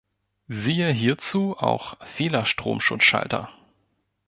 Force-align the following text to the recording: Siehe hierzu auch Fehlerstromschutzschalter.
Siehe 0.47 0.89
hierzu 0.91 1.53
auch 1.59 2.03
Fehlerstromschutzschalter. 2.07 3.51